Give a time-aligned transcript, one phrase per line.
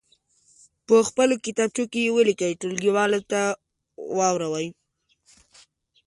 [0.87, 3.41] په خپلو کتابچو کې یې ولیکئ ټولګیوالو ته
[4.17, 4.67] واوروئ.